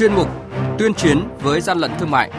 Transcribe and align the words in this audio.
chuyên 0.00 0.14
mục 0.14 0.28
Tuyên 0.78 0.94
chiến 0.94 1.28
với 1.40 1.60
gian 1.60 1.78
lận 1.78 1.90
thương 1.98 2.10
mại. 2.10 2.30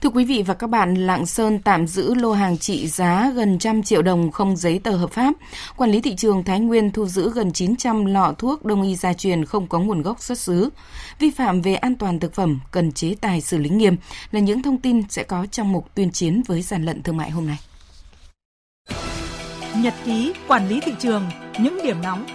Thưa 0.00 0.08
quý 0.14 0.24
vị 0.24 0.42
và 0.42 0.54
các 0.54 0.66
bạn, 0.66 0.94
Lạng 0.94 1.26
Sơn 1.26 1.58
tạm 1.58 1.86
giữ 1.86 2.14
lô 2.14 2.32
hàng 2.32 2.58
trị 2.58 2.88
giá 2.88 3.32
gần 3.34 3.58
trăm 3.58 3.82
triệu 3.82 4.02
đồng 4.02 4.30
không 4.30 4.56
giấy 4.56 4.80
tờ 4.84 4.96
hợp 4.96 5.10
pháp. 5.10 5.32
Quản 5.76 5.90
lý 5.90 6.00
thị 6.00 6.14
trường 6.16 6.44
Thái 6.44 6.60
Nguyên 6.60 6.90
thu 6.90 7.06
giữ 7.06 7.30
gần 7.34 7.52
900 7.52 8.04
lọ 8.04 8.34
thuốc 8.38 8.64
đông 8.64 8.82
y 8.82 8.96
gia 8.96 9.12
truyền 9.12 9.44
không 9.44 9.66
có 9.66 9.80
nguồn 9.80 10.02
gốc 10.02 10.22
xuất 10.22 10.38
xứ. 10.38 10.70
Vi 11.18 11.30
phạm 11.30 11.62
về 11.62 11.74
an 11.74 11.94
toàn 11.94 12.20
thực 12.20 12.34
phẩm 12.34 12.60
cần 12.70 12.92
chế 12.92 13.14
tài 13.20 13.40
xử 13.40 13.58
lý 13.58 13.70
nghiêm 13.70 13.96
là 14.32 14.40
những 14.40 14.62
thông 14.62 14.78
tin 14.78 15.02
sẽ 15.08 15.22
có 15.22 15.46
trong 15.50 15.72
mục 15.72 15.94
tuyên 15.94 16.10
chiến 16.10 16.42
với 16.46 16.62
gian 16.62 16.84
lận 16.84 17.02
thương 17.02 17.16
mại 17.16 17.30
hôm 17.30 17.46
nay. 17.46 17.58
Nhật 19.82 19.94
ký 20.04 20.32
quản 20.48 20.68
lý 20.68 20.80
thị 20.80 20.92
trường, 20.98 21.30
những 21.58 21.78
điểm 21.84 22.02
nóng 22.02 22.26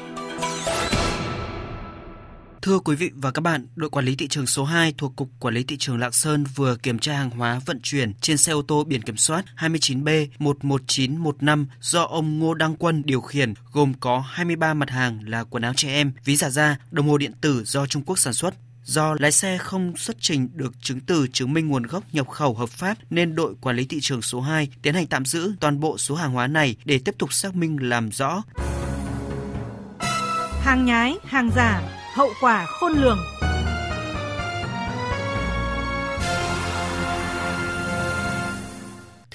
Thưa 2.61 2.79
quý 2.79 2.95
vị 2.95 3.11
và 3.15 3.31
các 3.31 3.41
bạn, 3.41 3.67
đội 3.75 3.89
quản 3.89 4.05
lý 4.05 4.15
thị 4.15 4.27
trường 4.27 4.45
số 4.45 4.63
2 4.63 4.93
thuộc 4.97 5.15
Cục 5.15 5.29
Quản 5.39 5.53
lý 5.53 5.63
Thị 5.63 5.77
trường 5.79 5.99
Lạng 5.99 6.11
Sơn 6.11 6.43
vừa 6.55 6.75
kiểm 6.75 6.99
tra 6.99 7.13
hàng 7.13 7.29
hóa 7.29 7.59
vận 7.65 7.79
chuyển 7.83 8.13
trên 8.21 8.37
xe 8.37 8.51
ô 8.51 8.61
tô 8.61 8.83
biển 8.83 9.01
kiểm 9.01 9.17
soát 9.17 9.45
29B11915 9.57 11.65
do 11.81 12.03
ông 12.03 12.39
Ngô 12.39 12.53
Đăng 12.53 12.75
Quân 12.75 13.01
điều 13.05 13.21
khiển, 13.21 13.53
gồm 13.71 13.93
có 13.99 14.19
23 14.19 14.73
mặt 14.73 14.89
hàng 14.89 15.19
là 15.25 15.43
quần 15.43 15.63
áo 15.63 15.73
trẻ 15.75 15.89
em, 15.89 16.11
ví 16.25 16.35
giả 16.35 16.49
da, 16.49 16.77
đồng 16.91 17.07
hồ 17.07 17.17
điện 17.17 17.31
tử 17.41 17.63
do 17.65 17.85
Trung 17.85 18.03
Quốc 18.05 18.19
sản 18.19 18.33
xuất. 18.33 18.53
Do 18.87 19.15
lái 19.19 19.31
xe 19.31 19.57
không 19.57 19.97
xuất 19.97 20.17
trình 20.19 20.49
được 20.53 20.73
chứng 20.81 20.99
từ 20.99 21.27
chứng 21.33 21.53
minh 21.53 21.67
nguồn 21.67 21.83
gốc 21.83 22.03
nhập 22.11 22.27
khẩu 22.27 22.53
hợp 22.53 22.69
pháp 22.69 22.97
nên 23.09 23.35
đội 23.35 23.55
quản 23.61 23.75
lý 23.75 23.85
thị 23.85 23.97
trường 24.01 24.21
số 24.21 24.41
2 24.41 24.69
tiến 24.81 24.93
hành 24.93 25.07
tạm 25.07 25.25
giữ 25.25 25.51
toàn 25.59 25.79
bộ 25.79 25.97
số 25.97 26.15
hàng 26.15 26.31
hóa 26.31 26.47
này 26.47 26.75
để 26.85 26.99
tiếp 27.05 27.15
tục 27.17 27.33
xác 27.33 27.55
minh 27.55 27.77
làm 27.81 28.09
rõ. 28.11 28.43
Hàng 30.61 30.85
nhái, 30.85 31.15
hàng 31.25 31.49
giả, 31.55 31.81
hậu 32.15 32.29
quả 32.41 32.65
khôn 32.65 32.91
lường. 32.91 33.19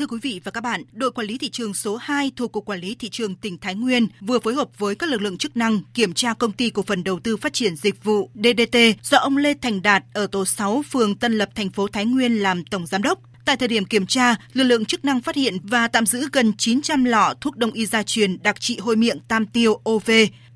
Thưa 0.02 0.06
quý 0.06 0.18
vị 0.22 0.40
và 0.44 0.50
các 0.50 0.60
bạn, 0.60 0.82
đội 0.92 1.12
quản 1.12 1.26
lý 1.26 1.38
thị 1.38 1.50
trường 1.50 1.74
số 1.74 1.96
2 1.96 2.32
thuộc 2.36 2.52
Cục 2.52 2.64
Quản 2.64 2.80
lý 2.80 2.94
Thị 2.94 3.08
trường 3.08 3.34
tỉnh 3.34 3.58
Thái 3.58 3.74
Nguyên 3.74 4.08
vừa 4.20 4.38
phối 4.38 4.54
hợp 4.54 4.68
với 4.78 4.94
các 4.94 5.08
lực 5.08 5.22
lượng 5.22 5.38
chức 5.38 5.56
năng 5.56 5.80
kiểm 5.94 6.12
tra 6.12 6.34
công 6.34 6.52
ty 6.52 6.70
cổ 6.70 6.82
phần 6.82 7.04
đầu 7.04 7.20
tư 7.20 7.36
phát 7.36 7.52
triển 7.52 7.76
dịch 7.76 8.04
vụ 8.04 8.30
DDT 8.34 8.78
do 9.02 9.18
ông 9.18 9.36
Lê 9.36 9.54
Thành 9.54 9.82
Đạt 9.82 10.04
ở 10.12 10.26
tổ 10.26 10.44
6 10.44 10.82
phường 10.90 11.14
Tân 11.14 11.38
Lập 11.38 11.48
thành 11.54 11.70
phố 11.70 11.88
Thái 11.88 12.04
Nguyên 12.04 12.38
làm 12.38 12.64
tổng 12.64 12.86
giám 12.86 13.02
đốc. 13.02 13.18
Tại 13.44 13.56
thời 13.56 13.68
điểm 13.68 13.84
kiểm 13.84 14.06
tra, 14.06 14.34
lực 14.52 14.64
lượng 14.64 14.84
chức 14.84 15.04
năng 15.04 15.20
phát 15.20 15.34
hiện 15.36 15.56
và 15.62 15.88
tạm 15.88 16.06
giữ 16.06 16.28
gần 16.32 16.52
900 16.58 17.04
lọ 17.04 17.34
thuốc 17.40 17.56
đông 17.56 17.72
y 17.72 17.86
gia 17.86 18.02
truyền 18.02 18.42
đặc 18.42 18.60
trị 18.60 18.78
hôi 18.78 18.96
miệng 18.96 19.18
tam 19.28 19.46
tiêu 19.46 19.80
OV 19.90 20.10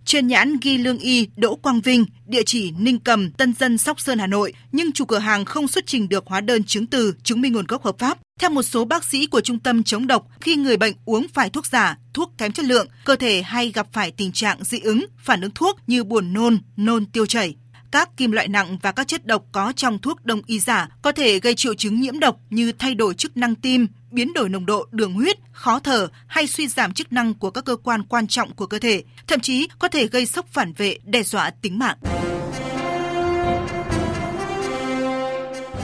trên 0.05 0.27
nhãn 0.27 0.57
ghi 0.63 0.79
lương 0.79 0.99
y 0.99 1.29
Đỗ 1.37 1.57
Quang 1.57 1.81
Vinh, 1.81 2.05
địa 2.27 2.43
chỉ 2.47 2.71
Ninh 2.79 2.99
Cầm, 2.99 3.31
Tân 3.31 3.55
Dân, 3.55 3.79
Sóc 3.79 4.01
Sơn, 4.01 4.19
Hà 4.19 4.27
Nội, 4.27 4.53
nhưng 4.73 4.93
chủ 4.93 5.05
cửa 5.05 5.19
hàng 5.19 5.45
không 5.45 5.69
xuất 5.69 5.87
trình 5.87 6.09
được 6.09 6.27
hóa 6.27 6.41
đơn 6.41 6.65
chứng 6.65 6.87
từ 6.87 7.15
chứng 7.23 7.41
minh 7.41 7.53
nguồn 7.53 7.67
gốc 7.67 7.85
hợp 7.85 7.99
pháp. 7.99 8.19
Theo 8.41 8.51
một 8.51 8.63
số 8.63 8.85
bác 8.85 9.05
sĩ 9.05 9.27
của 9.27 9.41
Trung 9.41 9.59
tâm 9.59 9.83
chống 9.83 10.07
độc, 10.07 10.27
khi 10.41 10.57
người 10.57 10.77
bệnh 10.77 10.95
uống 11.05 11.27
phải 11.35 11.51
thuốc 11.51 11.67
giả, 11.67 11.99
thuốc 12.15 12.33
kém 12.39 12.53
chất 12.53 12.65
lượng, 12.65 12.89
cơ 13.05 13.17
thể 13.17 13.43
hay 13.43 13.71
gặp 13.71 13.87
phải 13.93 14.11
tình 14.11 14.33
trạng 14.33 14.65
dị 14.65 14.81
ứng, 14.81 15.07
phản 15.19 15.41
ứng 15.41 15.51
thuốc 15.55 15.81
như 15.87 16.05
buồn 16.05 16.33
nôn, 16.33 16.59
nôn 16.77 17.07
tiêu 17.07 17.27
chảy. 17.27 17.55
Các 17.91 18.17
kim 18.17 18.33
loại 18.33 18.49
nặng 18.49 18.79
và 18.83 18.93
các 18.93 19.09
chất 19.09 19.27
độc 19.27 19.45
có 19.53 19.73
trong 19.77 19.99
thuốc 19.99 20.25
đông 20.25 20.41
y 20.47 20.59
giả 20.59 20.89
có 21.03 21.13
thể 21.13 21.39
gây 21.39 21.55
triệu 21.55 21.75
chứng 21.75 22.01
nhiễm 22.01 22.21
độc 22.21 22.37
như 22.51 22.73
thay 22.73 22.95
đổi 22.95 23.15
chức 23.15 23.37
năng 23.37 23.55
tim, 23.55 23.87
biến 24.11 24.33
đổi 24.33 24.49
nồng 24.49 24.67
độ 24.67 24.87
đường 24.91 25.15
huyết, 25.15 25.37
khó 25.53 25.79
thở 25.79 26.09
hay 26.27 26.47
suy 26.47 26.69
giảm 26.69 26.93
chức 26.93 27.13
năng 27.13 27.35
của 27.35 27.51
các 27.51 27.65
cơ 27.65 27.77
quan 27.77 28.03
quan 28.03 28.27
trọng 28.27 28.55
của 28.55 28.67
cơ 28.67 28.79
thể, 28.79 29.03
thậm 29.27 29.41
chí 29.41 29.69
có 29.79 29.89
thể 29.89 30.07
gây 30.07 30.27
sốc 30.27 30.47
phản 30.53 30.73
vệ 30.73 30.99
đe 31.05 31.23
dọa 31.23 31.51
tính 31.51 31.79
mạng. 31.79 31.97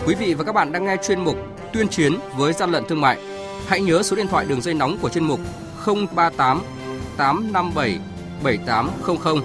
Quý 0.07 0.15
vị 0.15 0.35
và 0.35 0.45
các 0.45 0.53
bạn 0.53 0.73
đang 0.73 0.85
nghe 0.85 0.97
chuyên 1.07 1.25
mục 1.25 1.52
Tuyên 1.73 1.89
chiến 1.89 2.19
với 2.37 2.53
gian 2.53 2.71
lận 2.71 2.85
thương 2.89 3.01
mại. 3.01 3.19
Hãy 3.67 3.81
nhớ 3.81 4.03
số 4.03 4.17
điện 4.17 4.27
thoại 4.27 4.47
đường 4.49 4.61
dây 4.61 4.75
nóng 4.75 4.99
của 4.99 5.09
chuyên 5.09 5.25
mục 5.25 5.41
038 5.87 6.63
857 7.17 7.99
7800 8.43 9.43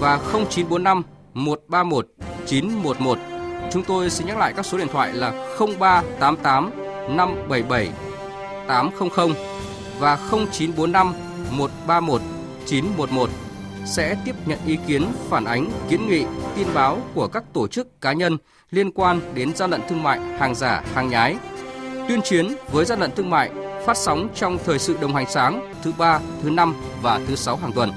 và 0.00 0.18
0945 0.32 1.02
131 1.34 2.06
911. 2.46 3.18
Chúng 3.72 3.82
tôi 3.82 4.10
xin 4.10 4.26
nhắc 4.26 4.38
lại 4.38 4.52
các 4.56 4.66
số 4.66 4.78
điện 4.78 4.88
thoại 4.92 5.12
là 5.12 5.30
0388 5.58 6.70
577 7.16 7.88
800 8.68 9.08
và 9.98 10.16
0945 10.30 11.14
131 11.50 12.20
911 12.66 13.30
sẽ 13.88 14.16
tiếp 14.24 14.34
nhận 14.46 14.58
ý 14.66 14.78
kiến, 14.86 15.06
phản 15.28 15.44
ánh, 15.44 15.70
kiến 15.90 16.08
nghị, 16.08 16.24
tin 16.56 16.66
báo 16.74 17.02
của 17.14 17.28
các 17.28 17.44
tổ 17.52 17.68
chức 17.68 18.00
cá 18.00 18.12
nhân 18.12 18.36
liên 18.70 18.90
quan 18.90 19.34
đến 19.34 19.56
gian 19.56 19.70
lận 19.70 19.80
thương 19.88 20.02
mại, 20.02 20.20
hàng 20.38 20.54
giả, 20.54 20.82
hàng 20.94 21.08
nhái. 21.08 21.36
Tuyên 22.08 22.20
chiến 22.24 22.46
với 22.72 22.84
gian 22.84 23.00
lận 23.00 23.10
thương 23.16 23.30
mại 23.30 23.50
phát 23.86 23.96
sóng 23.96 24.28
trong 24.34 24.58
thời 24.64 24.78
sự 24.78 24.96
đồng 25.00 25.14
hành 25.14 25.26
sáng 25.30 25.72
thứ 25.82 25.92
ba, 25.98 26.20
thứ 26.42 26.50
năm 26.50 26.74
và 27.02 27.20
thứ 27.28 27.36
sáu 27.36 27.56
hàng 27.56 27.72
tuần. 27.72 27.90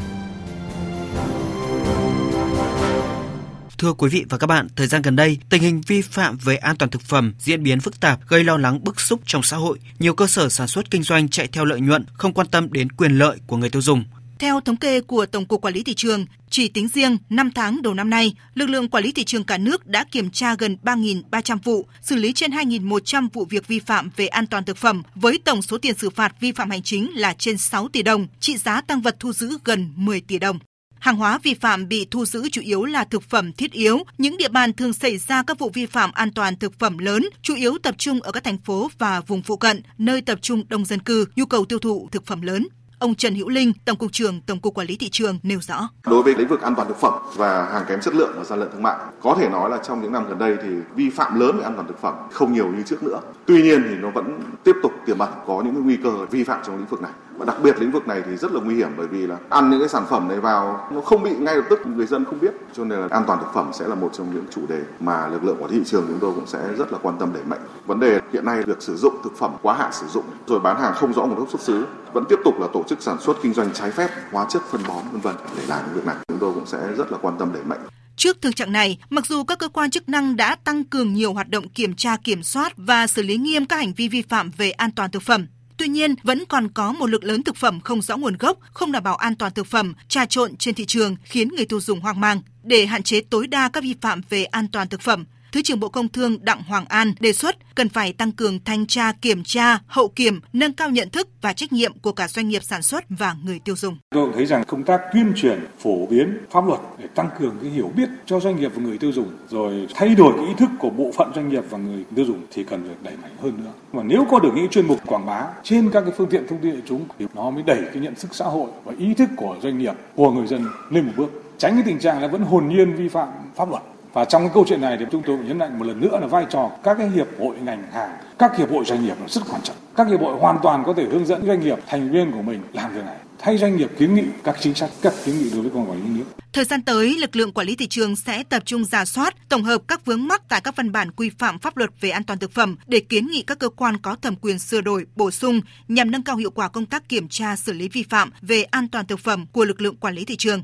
Thưa 3.77 3.93
quý 3.93 4.09
vị 4.09 4.25
và 4.29 4.37
các 4.37 4.47
bạn, 4.47 4.67
thời 4.75 4.87
gian 4.87 5.01
gần 5.01 5.15
đây, 5.15 5.37
tình 5.49 5.61
hình 5.61 5.81
vi 5.87 6.01
phạm 6.01 6.37
về 6.37 6.55
an 6.55 6.75
toàn 6.75 6.91
thực 6.91 7.01
phẩm 7.01 7.33
diễn 7.39 7.63
biến 7.63 7.79
phức 7.79 7.99
tạp, 7.99 8.19
gây 8.27 8.43
lo 8.43 8.57
lắng 8.57 8.83
bức 8.83 9.01
xúc 9.01 9.19
trong 9.25 9.43
xã 9.43 9.57
hội. 9.57 9.79
Nhiều 9.99 10.13
cơ 10.13 10.27
sở 10.27 10.49
sản 10.49 10.67
xuất 10.67 10.91
kinh 10.91 11.03
doanh 11.03 11.29
chạy 11.29 11.47
theo 11.47 11.65
lợi 11.65 11.81
nhuận, 11.81 12.05
không 12.13 12.33
quan 12.33 12.47
tâm 12.47 12.71
đến 12.71 12.91
quyền 12.91 13.11
lợi 13.11 13.37
của 13.47 13.57
người 13.57 13.69
tiêu 13.69 13.81
dùng. 13.81 14.03
Theo 14.41 14.61
thống 14.61 14.75
kê 14.75 15.01
của 15.01 15.25
Tổng 15.25 15.45
cục 15.45 15.61
Quản 15.61 15.73
lý 15.73 15.83
thị 15.83 15.93
trường, 15.93 16.25
chỉ 16.49 16.67
tính 16.67 16.87
riêng 16.87 17.17
5 17.29 17.51
tháng 17.51 17.81
đầu 17.81 17.93
năm 17.93 18.09
nay, 18.09 18.33
lực 18.53 18.69
lượng 18.69 18.89
quản 18.89 19.03
lý 19.03 19.11
thị 19.11 19.23
trường 19.23 19.43
cả 19.43 19.57
nước 19.57 19.87
đã 19.87 20.05
kiểm 20.11 20.29
tra 20.29 20.55
gần 20.55 20.77
3.300 20.83 21.57
vụ, 21.63 21.85
xử 22.01 22.15
lý 22.15 22.33
trên 22.33 22.51
2.100 22.51 23.27
vụ 23.33 23.45
việc 23.45 23.67
vi 23.67 23.79
phạm 23.79 24.09
về 24.15 24.27
an 24.27 24.47
toàn 24.47 24.63
thực 24.63 24.77
phẩm 24.77 25.03
với 25.15 25.39
tổng 25.45 25.61
số 25.61 25.77
tiền 25.77 25.95
xử 25.97 26.09
phạt 26.09 26.33
vi 26.39 26.51
phạm 26.51 26.69
hành 26.69 26.81
chính 26.81 27.11
là 27.15 27.33
trên 27.33 27.57
6 27.57 27.87
tỷ 27.87 28.03
đồng, 28.03 28.27
trị 28.39 28.57
giá 28.57 28.81
tăng 28.81 29.01
vật 29.01 29.15
thu 29.19 29.33
giữ 29.33 29.57
gần 29.63 29.93
10 29.95 30.21
tỷ 30.21 30.39
đồng. 30.39 30.59
Hàng 30.99 31.17
hóa 31.17 31.39
vi 31.43 31.53
phạm 31.53 31.87
bị 31.87 32.07
thu 32.11 32.25
giữ 32.25 32.49
chủ 32.49 32.61
yếu 32.61 32.85
là 32.85 33.03
thực 33.03 33.23
phẩm 33.29 33.53
thiết 33.53 33.71
yếu. 33.71 34.03
Những 34.17 34.37
địa 34.37 34.49
bàn 34.49 34.73
thường 34.73 34.93
xảy 34.93 35.17
ra 35.17 35.43
các 35.43 35.59
vụ 35.59 35.69
vi 35.69 35.85
phạm 35.85 36.11
an 36.11 36.31
toàn 36.31 36.55
thực 36.55 36.79
phẩm 36.79 36.97
lớn, 36.97 37.25
chủ 37.41 37.55
yếu 37.55 37.77
tập 37.83 37.95
trung 37.97 38.21
ở 38.21 38.31
các 38.31 38.43
thành 38.43 38.57
phố 38.57 38.91
và 38.97 39.21
vùng 39.21 39.41
phụ 39.41 39.57
cận, 39.57 39.81
nơi 39.97 40.21
tập 40.21 40.39
trung 40.41 40.63
đông 40.69 40.85
dân 40.85 40.99
cư, 40.99 41.25
nhu 41.35 41.45
cầu 41.45 41.65
tiêu 41.65 41.79
thụ 41.79 42.09
thực 42.11 42.25
phẩm 42.25 42.41
lớn. 42.41 42.67
Ông 43.01 43.15
Trần 43.15 43.35
Hữu 43.35 43.49
Linh, 43.49 43.73
Tổng 43.85 43.97
cục 43.97 44.11
trưởng 44.11 44.41
Tổng 44.41 44.59
cục 44.59 44.73
Quản 44.73 44.87
lý 44.87 44.97
thị 44.97 45.09
trường 45.11 45.39
nêu 45.43 45.59
rõ. 45.61 45.89
Đối 46.05 46.23
với 46.23 46.35
lĩnh 46.35 46.47
vực 46.47 46.61
an 46.61 46.75
toàn 46.75 46.87
thực 46.87 46.97
phẩm 46.97 47.13
và 47.35 47.65
hàng 47.65 47.85
kém 47.87 48.01
chất 48.01 48.15
lượng 48.15 48.33
và 48.37 48.43
gian 48.43 48.59
lận 48.59 48.69
thương 48.71 48.83
mại, 48.83 48.95
có 49.21 49.35
thể 49.39 49.49
nói 49.49 49.69
là 49.69 49.77
trong 49.83 50.01
những 50.01 50.11
năm 50.11 50.25
gần 50.29 50.39
đây 50.39 50.57
thì 50.63 50.69
vi 50.95 51.09
phạm 51.09 51.39
lớn 51.39 51.57
về 51.57 51.63
an 51.63 51.73
toàn 51.75 51.87
thực 51.87 52.01
phẩm 52.01 52.13
không 52.31 52.53
nhiều 52.53 52.67
như 52.67 52.83
trước 52.85 53.03
nữa. 53.03 53.19
Tuy 53.45 53.61
nhiên 53.61 53.83
thì 53.89 53.95
nó 53.95 54.09
vẫn 54.09 54.39
tiếp 54.63 54.75
tục 54.83 54.91
tiềm 55.05 55.19
ẩn 55.19 55.29
có 55.47 55.61
những 55.65 55.83
nguy 55.83 55.97
cơ 56.03 56.25
vi 56.31 56.43
phạm 56.43 56.61
trong 56.65 56.77
lĩnh 56.77 56.85
vực 56.85 57.01
này 57.01 57.11
mà 57.41 57.45
đặc 57.45 57.63
biệt 57.63 57.79
lĩnh 57.79 57.91
vực 57.91 58.07
này 58.07 58.21
thì 58.25 58.37
rất 58.37 58.51
là 58.51 58.59
nguy 58.61 58.75
hiểm 58.75 58.89
bởi 58.97 59.07
vì 59.07 59.27
là 59.27 59.37
ăn 59.49 59.69
những 59.69 59.79
cái 59.79 59.89
sản 59.89 60.05
phẩm 60.09 60.27
này 60.27 60.39
vào 60.39 60.87
nó 60.91 61.01
không 61.01 61.23
bị 61.23 61.31
ngay 61.39 61.55
lập 61.55 61.65
tức 61.69 61.79
người 61.87 62.05
dân 62.05 62.25
không 62.25 62.39
biết. 62.39 62.53
Cho 62.73 62.85
nên 62.85 62.99
là 62.99 63.07
an 63.11 63.23
toàn 63.27 63.39
thực 63.39 63.53
phẩm 63.53 63.71
sẽ 63.73 63.87
là 63.87 63.95
một 63.95 64.09
trong 64.13 64.33
những 64.33 64.45
chủ 64.55 64.61
đề 64.69 64.81
mà 64.99 65.27
lực 65.27 65.43
lượng 65.43 65.57
quản 65.59 65.71
lý 65.71 65.77
thị 65.77 65.85
trường 65.85 66.05
chúng 66.07 66.19
tôi 66.19 66.33
cũng 66.35 66.47
sẽ 66.47 66.59
rất 66.77 66.91
là 66.91 66.99
quan 67.01 67.17
tâm 67.19 67.33
đẩy 67.33 67.43
mạnh. 67.43 67.59
Vấn 67.85 67.99
đề 67.99 68.19
hiện 68.33 68.45
nay 68.45 68.63
việc 68.63 68.81
sử 68.81 68.95
dụng 68.95 69.13
thực 69.23 69.37
phẩm 69.37 69.55
quá 69.61 69.73
hạn 69.73 69.93
sử 69.93 70.07
dụng 70.07 70.23
rồi 70.47 70.59
bán 70.59 70.81
hàng 70.81 70.93
không 70.95 71.13
rõ 71.13 71.25
nguồn 71.25 71.39
gốc 71.39 71.49
xuất 71.49 71.61
xứ 71.61 71.85
vẫn 72.13 72.23
tiếp 72.29 72.39
tục 72.45 72.59
là 72.59 72.67
tổ 72.73 72.83
chức 72.83 73.01
sản 73.01 73.17
xuất 73.19 73.37
kinh 73.41 73.53
doanh 73.53 73.73
trái 73.73 73.91
phép 73.91 74.09
hóa 74.31 74.45
chất 74.49 74.61
phân 74.71 74.81
bón 74.87 75.03
vân 75.11 75.21
vân 75.21 75.35
để 75.57 75.63
làm 75.67 75.79
những 75.85 75.95
việc 75.95 76.05
này 76.05 76.15
chúng 76.27 76.39
tôi 76.39 76.53
cũng 76.53 76.65
sẽ 76.65 76.79
rất 76.97 77.11
là 77.11 77.17
quan 77.21 77.37
tâm 77.39 77.53
đẩy 77.53 77.63
mạnh 77.63 77.79
Trước 78.15 78.41
thực 78.41 78.55
trạng 78.55 78.71
này, 78.71 78.97
mặc 79.09 79.25
dù 79.25 79.43
các 79.43 79.59
cơ 79.59 79.67
quan 79.67 79.91
chức 79.91 80.09
năng 80.09 80.35
đã 80.35 80.55
tăng 80.55 80.83
cường 80.83 81.13
nhiều 81.13 81.33
hoạt 81.33 81.49
động 81.49 81.69
kiểm 81.69 81.95
tra 81.95 82.17
kiểm 82.23 82.43
soát 82.43 82.73
và 82.77 83.07
xử 83.07 83.21
lý 83.21 83.37
nghiêm 83.37 83.65
các 83.65 83.75
hành 83.75 83.93
vi 83.93 84.07
vi 84.07 84.21
phạm 84.21 84.51
về 84.57 84.71
an 84.71 84.91
toàn 84.91 85.11
thực 85.11 85.23
phẩm, 85.23 85.47
Tuy 85.81 85.87
nhiên, 85.87 86.15
vẫn 86.23 86.43
còn 86.45 86.69
có 86.69 86.91
một 86.91 87.09
lượng 87.09 87.23
lớn 87.23 87.43
thực 87.43 87.55
phẩm 87.55 87.79
không 87.79 88.01
rõ 88.01 88.17
nguồn 88.17 88.37
gốc, 88.37 88.57
không 88.73 88.91
đảm 88.91 89.03
bảo 89.03 89.15
an 89.15 89.35
toàn 89.35 89.53
thực 89.53 89.67
phẩm, 89.67 89.93
trà 90.07 90.25
trộn 90.25 90.55
trên 90.55 90.75
thị 90.75 90.85
trường 90.85 91.15
khiến 91.23 91.49
người 91.55 91.65
tiêu 91.65 91.79
dùng 91.81 91.99
hoang 91.99 92.19
mang. 92.19 92.41
Để 92.63 92.85
hạn 92.85 93.03
chế 93.03 93.21
tối 93.21 93.47
đa 93.47 93.69
các 93.69 93.83
vi 93.83 93.95
phạm 94.01 94.21
về 94.29 94.45
an 94.45 94.67
toàn 94.67 94.87
thực 94.87 95.01
phẩm, 95.01 95.25
Thứ 95.51 95.61
trưởng 95.61 95.79
Bộ 95.79 95.89
Công 95.89 96.09
Thương 96.09 96.45
Đặng 96.45 96.63
Hoàng 96.67 96.85
An 96.89 97.13
đề 97.19 97.33
xuất 97.33 97.75
cần 97.75 97.89
phải 97.89 98.13
tăng 98.13 98.31
cường 98.31 98.59
thanh 98.65 98.85
tra, 98.85 99.11
kiểm 99.11 99.43
tra, 99.43 99.79
hậu 99.87 100.07
kiểm, 100.07 100.39
nâng 100.53 100.73
cao 100.73 100.89
nhận 100.89 101.09
thức 101.09 101.29
và 101.41 101.53
trách 101.53 101.73
nhiệm 101.73 101.99
của 101.99 102.11
cả 102.11 102.27
doanh 102.27 102.47
nghiệp 102.47 102.63
sản 102.63 102.81
xuất 102.81 103.03
và 103.09 103.35
người 103.43 103.59
tiêu 103.59 103.75
dùng. 103.75 103.97
Tôi 104.09 104.29
thấy 104.35 104.45
rằng 104.45 104.63
công 104.67 104.83
tác 104.83 105.01
tuyên 105.13 105.33
truyền, 105.35 105.59
phổ 105.79 106.05
biến 106.05 106.37
pháp 106.51 106.65
luật 106.67 106.79
để 106.99 107.07
tăng 107.15 107.29
cường 107.39 107.57
cái 107.61 107.69
hiểu 107.69 107.91
biết 107.95 108.09
cho 108.25 108.39
doanh 108.39 108.55
nghiệp 108.59 108.71
và 108.75 108.83
người 108.83 108.97
tiêu 108.97 109.11
dùng, 109.11 109.27
rồi 109.49 109.87
thay 109.93 110.15
đổi 110.15 110.33
cái 110.37 110.45
ý 110.45 110.53
thức 110.57 110.69
của 110.79 110.89
bộ 110.89 111.11
phận 111.17 111.31
doanh 111.35 111.49
nghiệp 111.49 111.63
và 111.69 111.77
người 111.77 112.03
tiêu 112.15 112.25
dùng 112.25 112.41
thì 112.51 112.63
cần 112.63 112.83
được 112.83 113.03
đẩy 113.03 113.17
mạnh 113.21 113.31
hơn 113.41 113.53
nữa. 113.63 113.71
Mà 113.93 114.03
nếu 114.03 114.25
có 114.31 114.39
được 114.39 114.51
những 114.55 114.69
chuyên 114.69 114.87
mục 114.87 114.99
quảng 115.07 115.25
bá 115.25 115.47
trên 115.63 115.89
các 115.91 116.01
cái 116.01 116.13
phương 116.17 116.29
tiện 116.29 116.47
thông 116.47 116.59
tin 116.61 116.73
đại 116.73 116.81
chúng 116.87 117.05
thì 117.19 117.25
nó 117.35 117.49
mới 117.49 117.63
đẩy 117.63 117.81
cái 117.93 118.03
nhận 118.03 118.15
thức 118.15 118.35
xã 118.35 118.45
hội 118.45 118.69
và 118.83 118.93
ý 118.97 119.13
thức 119.13 119.29
của 119.37 119.57
doanh 119.61 119.77
nghiệp, 119.77 119.93
của 120.15 120.31
người 120.31 120.47
dân 120.47 120.65
lên 120.89 121.05
một 121.05 121.13
bước. 121.17 121.43
Tránh 121.57 121.73
cái 121.73 121.83
tình 121.85 121.99
trạng 121.99 122.21
là 122.21 122.27
vẫn 122.27 122.41
hồn 122.41 122.67
nhiên 122.69 122.95
vi 122.95 123.09
phạm 123.09 123.27
pháp 123.55 123.69
luật 123.69 123.83
và 124.13 124.25
trong 124.25 124.41
cái 124.41 124.51
câu 124.53 124.65
chuyện 124.67 124.81
này 124.81 124.97
thì 124.99 125.05
chúng 125.11 125.23
tôi 125.25 125.37
nhấn 125.37 125.57
mạnh 125.57 125.79
một 125.79 125.85
lần 125.85 126.01
nữa 126.01 126.19
là 126.21 126.27
vai 126.27 126.45
trò 126.49 126.71
các 126.83 126.97
cái 126.97 127.09
hiệp 127.09 127.27
hội 127.39 127.55
ngành 127.63 127.83
hàng, 127.91 128.17
các 128.39 128.57
hiệp 128.57 128.71
hội 128.71 128.85
doanh 128.85 129.03
nghiệp 129.05 129.15
là 129.19 129.27
rất 129.27 129.41
quan 129.49 129.61
trọng. 129.61 129.75
Các 129.95 130.07
hiệp 130.07 130.21
hội 130.21 130.35
hoàn 130.39 130.59
toàn 130.63 130.83
có 130.85 130.93
thể 130.93 131.03
hướng 131.03 131.25
dẫn 131.25 131.47
doanh 131.47 131.59
nghiệp 131.59 131.79
thành 131.87 132.11
viên 132.11 132.31
của 132.31 132.41
mình 132.41 132.61
làm 132.73 132.93
việc 132.93 133.05
này 133.05 133.17
thay 133.41 133.57
doanh 133.57 133.77
nghiệp 133.77 133.91
kiến 133.99 134.15
nghị 134.15 134.23
các 134.43 134.55
chính 134.59 134.75
sách, 134.75 134.89
các 135.01 135.13
kiến 135.25 135.39
nghị 135.39 135.49
đối 135.51 135.61
với 135.61 135.71
con 135.73 135.89
quản 135.89 136.03
lý 136.03 136.19
nước. 136.19 136.25
Thời 136.53 136.65
gian 136.65 136.81
tới, 136.81 137.17
lực 137.19 137.35
lượng 137.35 137.51
quản 137.51 137.67
lý 137.67 137.75
thị 137.75 137.87
trường 137.87 138.15
sẽ 138.15 138.43
tập 138.43 138.63
trung 138.65 138.85
giả 138.85 139.05
soát, 139.05 139.35
tổng 139.49 139.63
hợp 139.63 139.81
các 139.87 140.05
vướng 140.05 140.27
mắc 140.27 140.41
tại 140.49 140.61
các 140.61 140.75
văn 140.75 140.91
bản 140.91 141.11
quy 141.11 141.29
phạm 141.29 141.59
pháp 141.59 141.77
luật 141.77 141.89
về 142.01 142.09
an 142.09 142.23
toàn 142.23 142.39
thực 142.39 142.51
phẩm 142.51 142.75
để 142.87 142.99
kiến 142.99 143.27
nghị 143.27 143.41
các 143.41 143.59
cơ 143.59 143.69
quan 143.69 143.97
có 143.97 144.15
thẩm 144.15 144.35
quyền 144.35 144.59
sửa 144.59 144.81
đổi, 144.81 145.05
bổ 145.15 145.31
sung 145.31 145.61
nhằm 145.87 146.11
nâng 146.11 146.23
cao 146.23 146.35
hiệu 146.35 146.51
quả 146.51 146.67
công 146.67 146.85
tác 146.85 147.09
kiểm 147.09 147.27
tra 147.27 147.55
xử 147.55 147.73
lý 147.73 147.87
vi 147.87 148.03
phạm 148.03 148.31
về 148.41 148.63
an 148.63 148.87
toàn 148.87 149.05
thực 149.05 149.19
phẩm 149.19 149.45
của 149.51 149.65
lực 149.65 149.81
lượng 149.81 149.95
quản 149.95 150.15
lý 150.15 150.25
thị 150.25 150.35
trường. 150.35 150.63